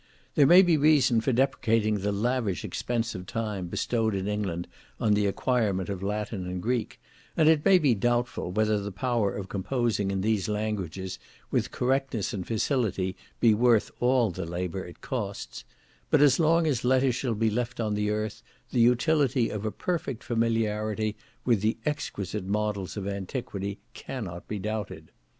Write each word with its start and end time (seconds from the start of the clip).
There 0.33 0.47
may 0.47 0.63
be 0.63 0.77
reason 0.77 1.21
for 1.21 1.31
deprecating 1.31 1.99
the 1.99 2.11
lavish 2.11 2.65
expense 2.65 3.13
of 3.13 3.27
time 3.27 3.67
bestowed 3.67 4.15
in 4.15 4.27
England 4.27 4.67
on 4.99 5.13
the 5.13 5.27
acquirement 5.27 5.89
of 5.89 6.01
Latin 6.01 6.47
and 6.47 6.59
Greek, 6.59 6.99
and 7.37 7.47
it 7.47 7.63
may 7.63 7.77
be 7.77 7.93
doubtful 7.93 8.51
whether 8.51 8.79
the 8.81 8.91
power 8.91 9.35
of 9.37 9.47
composing 9.47 10.09
in 10.09 10.21
these 10.21 10.49
languages 10.49 11.19
with 11.51 11.69
correctness 11.69 12.33
and 12.33 12.47
facility, 12.47 13.15
be 13.39 13.53
worth 13.53 13.91
all 13.99 14.31
the 14.31 14.47
labour 14.47 14.83
it 14.83 15.01
costs; 15.01 15.65
but 16.09 16.19
as 16.19 16.39
long 16.39 16.65
as 16.65 16.83
letters 16.83 17.13
shall 17.13 17.35
be 17.35 17.51
left 17.51 17.79
on 17.79 17.93
the 17.93 18.09
earth, 18.09 18.41
the 18.71 18.81
utility 18.81 19.49
of 19.51 19.65
a 19.65 19.71
perfect 19.71 20.23
familiarity 20.23 21.15
with 21.45 21.61
the 21.61 21.77
exquisite 21.85 22.47
models 22.47 22.97
of 22.97 23.07
antiquity, 23.07 23.77
cannot 23.93 24.47
be 24.47 24.57
doubted. 24.57 25.11